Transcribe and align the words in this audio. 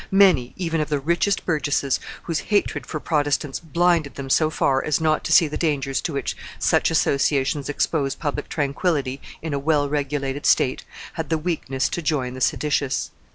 Many, 0.09 0.53
even 0.55 0.81
of 0.81 0.89
the 0.89 0.97
richest 0.99 1.45
burgesses, 1.45 1.99
whose 2.23 2.39
hatred 2.49 2.87
for 2.87 2.99
Protestants 2.99 3.59
blinded 3.59 4.15
them 4.15 4.31
so 4.31 4.49
far 4.49 4.83
as 4.83 4.99
not 4.99 5.23
to 5.25 5.31
see 5.31 5.47
the 5.47 5.59
dangers 5.59 6.01
to 6.01 6.13
which 6.13 6.35
such 6.57 6.89
associations 6.89 7.69
expose 7.69 8.15
public 8.15 8.49
tranquillity 8.49 9.21
in 9.43 9.53
a 9.53 9.59
well 9.59 9.87
regulated 9.87 10.47
state, 10.47 10.85
had 11.13 11.29
the 11.29 11.37
weakness 11.37 11.87
to 11.89 12.01
join 12.01 12.33
the 12.33 12.41
seditious." 12.41 13.11